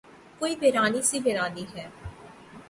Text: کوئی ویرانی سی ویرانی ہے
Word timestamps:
کوئی 0.39 0.55
ویرانی 0.61 1.01
سی 1.01 1.17
ویرانی 1.25 1.65
ہے 1.75 1.85